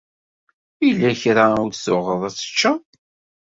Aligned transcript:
Yella 0.85 1.11
kra 1.21 1.45
i 1.61 1.67
d-tuɣeḍ 1.71 2.21
ad 2.27 2.33
t-teččeḍ? 2.33 2.79